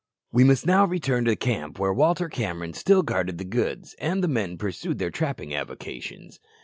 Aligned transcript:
We 0.31 0.43
must 0.43 0.65
now 0.65 0.83
return 0.85 1.25
to 1.25 1.29
the 1.29 1.35
camp 1.35 1.77
where 1.77 1.93
Walter 1.93 2.27
Cameron 2.27 2.73
still 2.73 3.03
guarded 3.03 3.37
the 3.37 3.45
goods, 3.45 3.93
and 3.99 4.23
the 4.23 4.27
men 4.27 4.57
pursued 4.57 4.97
their 4.97 5.11
trapping 5.11 5.53
avocations. 5.53 6.39